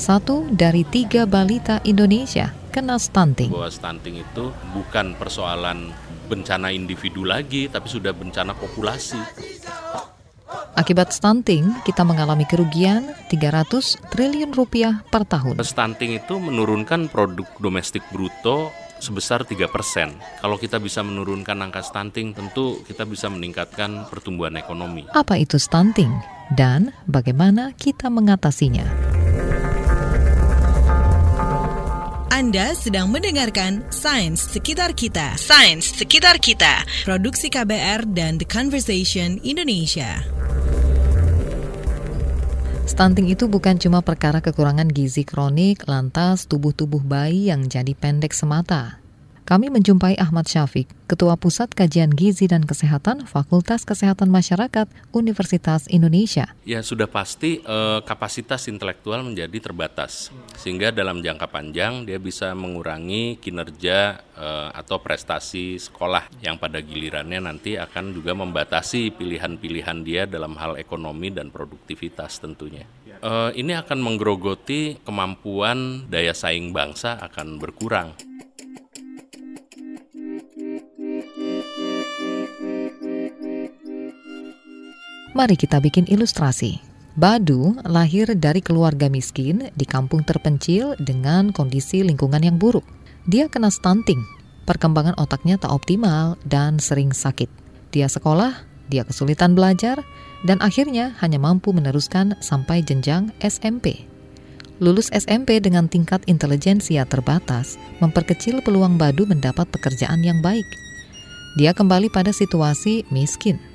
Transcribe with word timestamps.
satu 0.00 0.48
dari 0.48 0.88
tiga 0.88 1.28
balita 1.28 1.84
Indonesia 1.84 2.56
kena 2.72 2.96
stunting. 2.96 3.52
Bahwa 3.52 3.68
stunting 3.68 4.24
itu 4.24 4.48
bukan 4.72 5.12
persoalan 5.20 5.92
bencana 6.32 6.72
individu 6.72 7.28
lagi, 7.28 7.68
tapi 7.68 7.92
sudah 7.92 8.16
bencana 8.16 8.56
populasi. 8.56 9.20
Akibat 10.78 11.12
stunting, 11.12 11.84
kita 11.84 12.06
mengalami 12.06 12.48
kerugian 12.48 13.12
300 13.28 14.00
triliun 14.08 14.56
rupiah 14.56 15.04
per 15.12 15.28
tahun. 15.28 15.60
Stunting 15.60 16.16
itu 16.16 16.40
menurunkan 16.40 17.12
produk 17.12 17.44
domestik 17.60 18.00
bruto 18.08 18.72
sebesar 19.02 19.44
3 19.44 19.66
persen. 19.68 20.14
Kalau 20.40 20.56
kita 20.56 20.78
bisa 20.80 21.04
menurunkan 21.04 21.58
angka 21.60 21.82
stunting, 21.84 22.32
tentu 22.32 22.80
kita 22.86 23.04
bisa 23.04 23.26
meningkatkan 23.28 24.08
pertumbuhan 24.08 24.56
ekonomi. 24.56 25.10
Apa 25.12 25.36
itu 25.36 25.58
stunting? 25.58 26.10
Dan 26.54 26.94
bagaimana 27.10 27.74
kita 27.74 28.08
mengatasinya? 28.08 29.09
Anda 32.40 32.72
sedang 32.72 33.12
mendengarkan 33.12 33.84
Sains 33.92 34.40
Sekitar 34.40 34.96
Kita. 34.96 35.36
Sains 35.36 35.84
Sekitar 35.84 36.40
Kita. 36.40 36.88
Produksi 37.04 37.52
KBR 37.52 38.16
dan 38.16 38.40
The 38.40 38.48
Conversation 38.48 39.36
Indonesia. 39.44 40.24
Stunting 42.88 43.28
itu 43.28 43.44
bukan 43.44 43.76
cuma 43.76 44.00
perkara 44.00 44.40
kekurangan 44.40 44.88
gizi 44.88 45.28
kronik, 45.28 45.84
lantas 45.84 46.48
tubuh-tubuh 46.48 47.04
bayi 47.04 47.52
yang 47.52 47.68
jadi 47.68 47.92
pendek 47.92 48.32
semata. 48.32 48.99
Kami 49.50 49.66
menjumpai 49.66 50.14
Ahmad 50.14 50.46
Syafiq, 50.46 50.86
Ketua 51.10 51.34
Pusat 51.34 51.74
Kajian 51.74 52.14
Gizi 52.14 52.46
dan 52.46 52.62
Kesehatan 52.62 53.26
Fakultas 53.26 53.82
Kesehatan 53.82 54.30
Masyarakat 54.30 54.86
Universitas 55.10 55.90
Indonesia. 55.90 56.54
Ya 56.62 56.86
sudah 56.86 57.10
pasti 57.10 57.58
eh, 57.58 58.00
kapasitas 58.06 58.70
intelektual 58.70 59.26
menjadi 59.26 59.58
terbatas, 59.58 60.30
sehingga 60.54 60.94
dalam 60.94 61.18
jangka 61.18 61.50
panjang 61.50 62.06
dia 62.06 62.22
bisa 62.22 62.54
mengurangi 62.54 63.42
kinerja 63.42 64.22
eh, 64.38 64.70
atau 64.70 65.02
prestasi 65.02 65.82
sekolah 65.82 66.30
yang 66.46 66.54
pada 66.54 66.78
gilirannya 66.78 67.42
nanti 67.42 67.74
akan 67.74 68.14
juga 68.14 68.38
membatasi 68.38 69.18
pilihan-pilihan 69.18 69.98
dia 70.06 70.30
dalam 70.30 70.54
hal 70.62 70.78
ekonomi 70.78 71.34
dan 71.34 71.50
produktivitas 71.50 72.38
tentunya. 72.38 72.86
Eh, 73.02 73.50
ini 73.58 73.74
akan 73.74 73.98
menggerogoti 73.98 75.02
kemampuan 75.02 76.06
daya 76.06 76.38
saing 76.38 76.70
bangsa 76.70 77.18
akan 77.18 77.58
berkurang. 77.58 78.29
Mari 85.40 85.56
kita 85.56 85.80
bikin 85.80 86.04
ilustrasi. 86.04 86.84
Badu 87.16 87.72
lahir 87.88 88.28
dari 88.36 88.60
keluarga 88.60 89.08
miskin 89.08 89.72
di 89.72 89.88
kampung 89.88 90.20
terpencil 90.20 90.92
dengan 91.00 91.48
kondisi 91.48 92.04
lingkungan 92.04 92.44
yang 92.44 92.60
buruk. 92.60 92.84
Dia 93.24 93.48
kena 93.48 93.72
stunting, 93.72 94.20
perkembangan 94.68 95.16
otaknya 95.16 95.56
tak 95.56 95.72
optimal 95.72 96.36
dan 96.44 96.76
sering 96.76 97.16
sakit. 97.16 97.48
Dia 97.88 98.12
sekolah, 98.12 98.68
dia 98.92 99.00
kesulitan 99.08 99.56
belajar, 99.56 100.04
dan 100.44 100.60
akhirnya 100.60 101.16
hanya 101.24 101.40
mampu 101.40 101.72
meneruskan 101.72 102.36
sampai 102.44 102.84
jenjang 102.84 103.32
SMP. 103.40 104.04
Lulus 104.76 105.08
SMP 105.08 105.56
dengan 105.56 105.88
tingkat 105.88 106.20
intelijensia 106.28 107.08
terbatas 107.08 107.80
memperkecil 108.04 108.60
peluang 108.60 109.00
Badu 109.00 109.24
mendapat 109.24 109.64
pekerjaan 109.72 110.20
yang 110.20 110.44
baik. 110.44 110.68
Dia 111.56 111.72
kembali 111.72 112.12
pada 112.12 112.28
situasi 112.28 113.08
miskin 113.08 113.69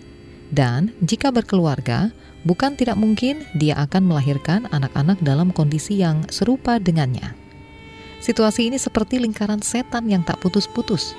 dan 0.56 0.96
jika 1.04 1.36
berkeluarga, 1.36 2.16
bukan 2.48 2.80
tidak 2.80 2.96
mungkin 2.96 3.44
dia 3.60 3.76
akan 3.76 4.08
melahirkan 4.08 4.72
anak-anak 4.72 5.20
dalam 5.20 5.52
kondisi 5.52 6.00
yang 6.00 6.24
serupa 6.32 6.80
dengannya. 6.80 7.36
Situasi 8.24 8.72
ini 8.72 8.80
seperti 8.80 9.20
lingkaran 9.20 9.60
setan 9.60 10.08
yang 10.08 10.24
tak 10.24 10.40
putus-putus. 10.40 11.14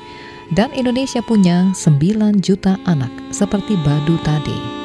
Dan 0.50 0.72
Indonesia 0.72 1.20
punya 1.20 1.74
9 1.74 2.40
juta 2.40 2.80
anak 2.88 3.12
seperti 3.30 3.76
Badu 3.84 4.16
tadi. 4.24 4.75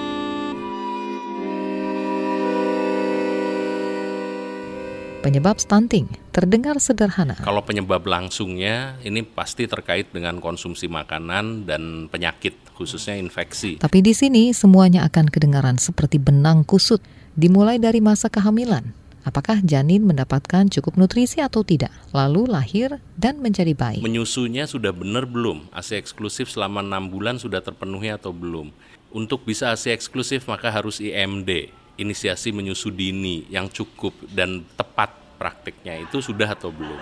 Penyebab 5.22 5.62
stunting 5.62 6.10
terdengar 6.34 6.82
sederhana. 6.82 7.38
Kalau 7.46 7.62
penyebab 7.62 8.02
langsungnya 8.10 8.98
ini 9.06 9.22
pasti 9.22 9.70
terkait 9.70 10.10
dengan 10.10 10.42
konsumsi 10.42 10.90
makanan 10.90 11.70
dan 11.70 12.10
penyakit, 12.10 12.58
khususnya 12.74 13.22
infeksi. 13.22 13.78
Tapi 13.78 14.02
di 14.02 14.18
sini 14.18 14.50
semuanya 14.50 15.06
akan 15.06 15.30
kedengaran 15.30 15.78
seperti 15.78 16.18
benang 16.18 16.66
kusut, 16.66 17.06
dimulai 17.38 17.78
dari 17.78 18.02
masa 18.02 18.34
kehamilan. 18.34 18.98
Apakah 19.22 19.62
janin 19.62 20.02
mendapatkan 20.10 20.66
cukup 20.74 20.98
nutrisi 20.98 21.38
atau 21.38 21.62
tidak? 21.62 21.94
Lalu 22.10 22.50
lahir 22.50 22.98
dan 23.14 23.38
menjadi 23.38 23.78
bayi. 23.78 24.02
Menyusunya 24.02 24.66
sudah 24.66 24.90
benar 24.90 25.30
belum? 25.30 25.70
ASI 25.70 26.02
eksklusif 26.02 26.50
selama 26.50 26.82
6 26.82 27.14
bulan 27.14 27.38
sudah 27.38 27.62
terpenuhi 27.62 28.10
atau 28.10 28.34
belum? 28.34 28.74
Untuk 29.14 29.46
bisa 29.46 29.70
ASI 29.70 29.94
eksklusif 29.94 30.50
maka 30.50 30.74
harus 30.74 30.98
IMD, 30.98 31.70
inisiasi 32.00 32.56
menyusu 32.56 32.92
dini 32.92 33.48
yang 33.52 33.68
cukup 33.68 34.16
dan 34.32 34.64
tepat 34.76 35.12
praktiknya 35.42 35.98
itu 36.06 36.22
sudah 36.22 36.54
atau 36.54 36.70
belum. 36.70 37.02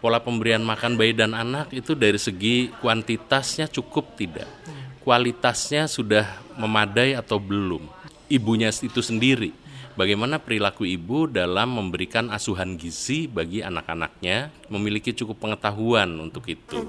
Pola 0.00 0.16
pemberian 0.16 0.64
makan 0.64 0.96
bayi 0.96 1.12
dan 1.12 1.36
anak 1.36 1.74
itu 1.76 1.92
dari 1.92 2.16
segi 2.16 2.72
kuantitasnya 2.80 3.68
cukup 3.68 4.16
tidak. 4.16 4.48
Kualitasnya 5.04 5.84
sudah 5.90 6.24
memadai 6.56 7.12
atau 7.12 7.36
belum. 7.36 7.84
Ibunya 8.30 8.72
itu 8.72 9.04
sendiri. 9.04 9.52
Bagaimana 9.98 10.40
perilaku 10.40 10.88
ibu 10.88 11.28
dalam 11.28 11.76
memberikan 11.76 12.32
asuhan 12.32 12.80
gizi 12.80 13.28
bagi 13.28 13.60
anak-anaknya 13.60 14.48
memiliki 14.72 15.12
cukup 15.12 15.44
pengetahuan 15.44 16.08
untuk 16.16 16.48
itu. 16.48 16.88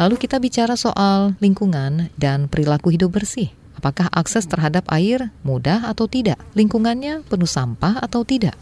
Lalu 0.00 0.16
kita 0.16 0.40
bicara 0.40 0.80
soal 0.80 1.36
lingkungan 1.44 2.08
dan 2.16 2.48
perilaku 2.48 2.88
hidup 2.88 3.20
bersih. 3.20 3.52
Apakah 3.80 4.12
akses 4.12 4.44
terhadap 4.44 4.84
air 4.92 5.32
mudah 5.40 5.88
atau 5.88 6.04
tidak? 6.04 6.36
Lingkungannya 6.52 7.24
penuh 7.24 7.48
sampah 7.48 7.96
atau 7.96 8.28
tidak? 8.28 8.52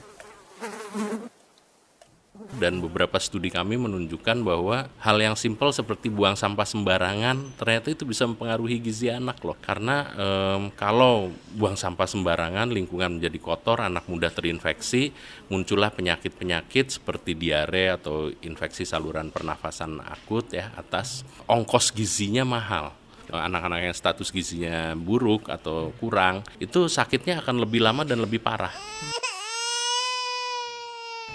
dan 2.59 2.83
beberapa 2.83 3.21
studi 3.23 3.55
kami 3.55 3.79
menunjukkan 3.79 4.43
bahwa 4.43 4.91
hal 4.99 5.17
yang 5.23 5.39
simpel 5.39 5.71
seperti 5.71 6.11
buang 6.11 6.35
sampah 6.35 6.67
sembarangan 6.67 7.55
ternyata 7.55 7.95
itu 7.95 8.03
bisa 8.03 8.27
mempengaruhi 8.27 8.83
gizi 8.83 9.13
anak 9.13 9.39
loh 9.47 9.55
karena 9.63 10.11
um, 10.19 10.63
kalau 10.75 11.31
buang 11.55 11.79
sampah 11.79 12.11
sembarangan 12.11 12.75
lingkungan 12.75 13.23
menjadi 13.23 13.39
kotor 13.39 13.87
anak 13.87 14.11
mudah 14.11 14.35
terinfeksi 14.35 15.15
muncullah 15.53 15.95
penyakit-penyakit 15.95 16.99
seperti 16.99 17.39
diare 17.39 17.95
atau 17.95 18.33
infeksi 18.43 18.83
saluran 18.83 19.31
pernafasan 19.31 20.03
akut 20.03 20.51
ya 20.51 20.75
atas 20.75 21.23
ongkos 21.47 21.95
gizinya 21.95 22.43
mahal 22.43 22.98
anak-anak 23.33 23.81
yang 23.91 23.95
status 23.97 24.33
gizinya 24.33 24.97
buruk 24.97 25.53
atau 25.53 25.93
kurang 26.01 26.45
itu 26.59 26.89
sakitnya 26.89 27.45
akan 27.45 27.63
lebih 27.65 27.85
lama 27.85 28.05
dan 28.05 28.21
lebih 28.25 28.41
parah. 28.41 28.73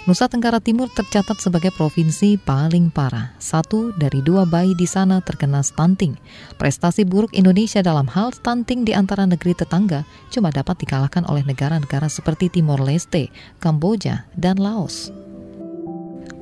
Nusa 0.04 0.28
Tenggara 0.28 0.60
Timur 0.60 0.92
tercatat 0.92 1.40
sebagai 1.40 1.72
provinsi 1.72 2.36
paling 2.36 2.92
parah. 2.92 3.32
Satu 3.40 3.88
dari 3.96 4.20
dua 4.20 4.44
bayi 4.44 4.76
di 4.76 4.84
sana 4.84 5.24
terkena 5.24 5.64
stunting. 5.64 6.12
Prestasi 6.60 7.08
buruk 7.08 7.32
Indonesia 7.32 7.80
dalam 7.80 8.04
hal 8.12 8.36
stunting 8.36 8.84
di 8.84 8.92
antara 8.92 9.24
negeri 9.24 9.56
tetangga 9.56 10.04
cuma 10.28 10.52
dapat 10.52 10.76
dikalahkan 10.84 11.24
oleh 11.24 11.40
negara-negara 11.48 12.12
seperti 12.12 12.52
Timor 12.52 12.84
Leste, 12.84 13.32
Kamboja, 13.64 14.28
dan 14.36 14.60
Laos. 14.60 15.08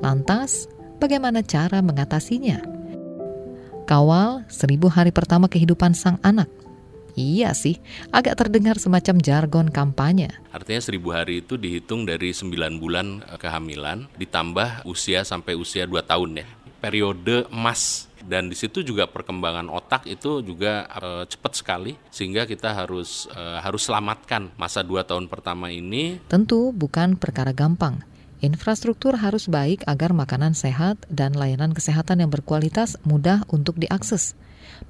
Lantas, 0.03 0.67
bagaimana 0.99 1.39
cara 1.39 1.79
mengatasinya? 1.79 2.82
Kawal 3.93 4.41
seribu 4.49 4.89
hari 4.89 5.13
pertama 5.13 5.45
kehidupan 5.45 5.93
sang 5.93 6.17
anak. 6.25 6.49
Iya 7.13 7.53
sih, 7.53 7.77
agak 8.09 8.41
terdengar 8.41 8.81
semacam 8.81 9.21
jargon 9.21 9.69
kampanye. 9.69 10.33
Artinya 10.49 10.81
seribu 10.81 11.13
hari 11.13 11.45
itu 11.45 11.61
dihitung 11.61 12.01
dari 12.01 12.33
9 12.33 12.81
bulan 12.81 13.21
eh, 13.21 13.37
kehamilan 13.37 14.09
ditambah 14.17 14.89
usia 14.89 15.21
sampai 15.21 15.53
usia 15.53 15.85
2 15.85 16.09
tahun 16.09 16.41
ya. 16.41 16.47
Periode 16.81 17.45
emas 17.53 18.09
dan 18.25 18.49
di 18.49 18.57
situ 18.57 18.81
juga 18.81 19.05
perkembangan 19.05 19.69
otak 19.69 20.09
itu 20.09 20.39
juga 20.43 20.87
e, 20.89 21.27
cepat 21.27 21.53
sekali 21.59 21.95
sehingga 22.07 22.47
kita 22.47 22.71
harus 22.75 23.27
e, 23.31 23.41
harus 23.59 23.83
selamatkan 23.87 24.51
masa 24.55 24.83
dua 24.83 25.03
tahun 25.03 25.27
pertama 25.27 25.71
ini. 25.71 26.19
Tentu 26.27 26.71
bukan 26.75 27.15
perkara 27.19 27.51
gampang. 27.55 28.03
Infrastruktur 28.43 29.15
harus 29.15 29.47
baik 29.47 29.87
agar 29.87 30.11
makanan 30.11 30.51
sehat 30.51 30.99
dan 31.07 31.31
layanan 31.31 31.71
kesehatan 31.71 32.19
yang 32.19 32.27
berkualitas 32.27 32.99
mudah 33.07 33.47
untuk 33.47 33.79
diakses. 33.79 34.35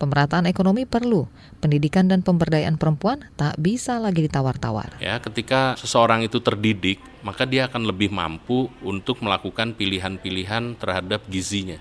Pemerataan 0.01 0.49
ekonomi 0.49 0.89
perlu, 0.89 1.29
pendidikan 1.61 2.09
dan 2.09 2.25
pemberdayaan 2.25 2.81
perempuan 2.81 3.21
tak 3.37 3.53
bisa 3.61 4.01
lagi 4.01 4.25
ditawar-tawar. 4.25 4.97
Ya, 4.97 5.21
ketika 5.21 5.77
seseorang 5.77 6.25
itu 6.25 6.41
terdidik, 6.41 6.97
maka 7.21 7.45
dia 7.45 7.69
akan 7.69 7.93
lebih 7.93 8.09
mampu 8.09 8.73
untuk 8.81 9.21
melakukan 9.21 9.77
pilihan-pilihan 9.77 10.73
terhadap 10.81 11.21
gizinya, 11.29 11.77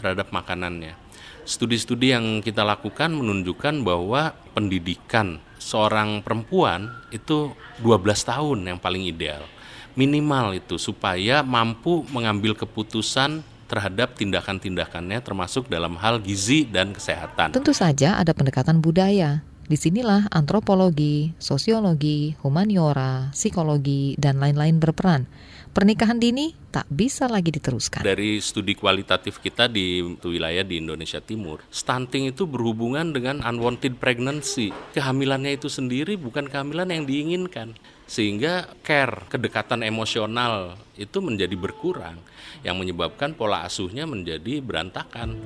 terhadap 0.00 0.32
makanannya. 0.32 0.96
Studi-studi 1.44 2.16
yang 2.16 2.40
kita 2.40 2.64
lakukan 2.64 3.12
menunjukkan 3.12 3.84
bahwa 3.84 4.32
pendidikan 4.56 5.44
seorang 5.60 6.24
perempuan 6.24 6.88
itu 7.12 7.52
12 7.84 8.00
tahun 8.24 8.58
yang 8.64 8.78
paling 8.80 9.04
ideal. 9.04 9.44
Minimal 9.92 10.56
itu 10.56 10.80
supaya 10.80 11.44
mampu 11.44 12.04
mengambil 12.08 12.56
keputusan 12.56 13.44
terhadap 13.68 14.16
tindakan-tindakannya 14.20 15.24
termasuk 15.24 15.68
dalam 15.68 15.96
hal 15.96 16.20
gizi 16.20 16.68
dan 16.68 16.92
kesehatan. 16.92 17.56
Tentu 17.56 17.72
saja 17.72 18.20
ada 18.20 18.36
pendekatan 18.36 18.80
budaya. 18.84 19.40
Di 19.72 19.80
sinilah 19.80 20.28
antropologi, 20.28 21.32
sosiologi, 21.40 22.36
humaniora, 22.44 23.32
psikologi, 23.32 24.12
dan 24.20 24.36
lain-lain 24.36 24.76
berperan 24.76 25.24
pernikahan 25.72 26.20
dini 26.20 26.52
tak 26.68 26.84
bisa 26.92 27.24
lagi 27.24 27.48
diteruskan. 27.48 28.04
Dari 28.04 28.36
studi 28.44 28.76
kualitatif 28.76 29.40
kita 29.40 29.72
di 29.72 30.04
wilayah 30.20 30.60
di 30.60 30.76
Indonesia 30.76 31.24
Timur, 31.24 31.64
stunting 31.72 32.28
itu 32.28 32.44
berhubungan 32.44 33.16
dengan 33.16 33.40
unwanted 33.40 33.96
pregnancy. 33.96 34.76
Kehamilannya 34.92 35.56
itu 35.56 35.72
sendiri 35.72 36.20
bukan 36.20 36.52
kehamilan 36.52 36.92
yang 36.92 37.08
diinginkan. 37.08 37.72
Sehingga 38.04 38.68
care, 38.84 39.24
kedekatan 39.32 39.80
emosional 39.80 40.76
itu 41.00 41.24
menjadi 41.24 41.56
berkurang 41.56 42.20
yang 42.60 42.76
menyebabkan 42.76 43.32
pola 43.32 43.64
asuhnya 43.64 44.04
menjadi 44.04 44.60
berantakan. 44.60 45.40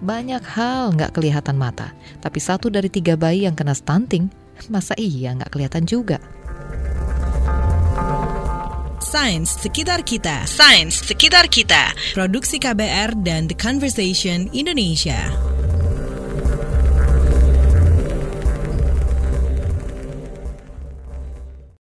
Banyak 0.00 0.40
hal 0.56 0.96
nggak 0.96 1.12
kelihatan 1.12 1.60
mata, 1.60 1.92
tapi 2.24 2.40
satu 2.40 2.72
dari 2.72 2.88
tiga 2.88 3.20
bayi 3.20 3.44
yang 3.44 3.52
kena 3.52 3.76
stunting, 3.76 4.32
masa 4.72 4.96
iya 4.96 5.36
nggak 5.36 5.52
kelihatan 5.52 5.84
juga? 5.84 6.16
Sains 9.10 9.60
Sekitar 9.60 10.00
Kita. 10.06 10.48
Sains 10.48 11.04
Sekitar 11.04 11.52
Kita. 11.52 11.92
Produksi 12.16 12.62
KBR 12.62 13.18
dan 13.20 13.50
The 13.50 13.58
Conversation 13.58 14.48
Indonesia. 14.56 15.49